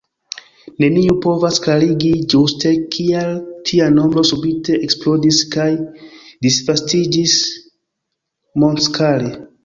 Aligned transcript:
Neniu 0.83 1.15
povas 1.23 1.57
klarigi 1.65 2.13
ĝuste 2.33 2.71
kial 2.95 3.35
tia 3.71 3.89
nombro 3.97 4.23
subite 4.29 4.77
eksplodis 4.87 5.41
kaj 5.57 5.67
disvastiĝis 6.47 7.35
mondskale. 8.65 9.31